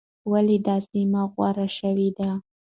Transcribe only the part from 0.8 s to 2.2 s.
سیمه غوره شوې